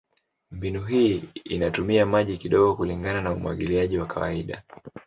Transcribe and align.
Mbinu 0.51 0.81
hii 0.83 1.23
inatumia 1.45 2.05
maji 2.05 2.37
kidogo 2.37 2.75
kulingana 2.75 3.21
na 3.21 3.31
umwagiliaji 3.31 3.97
wa 3.97 4.05
kawaida. 4.05 4.63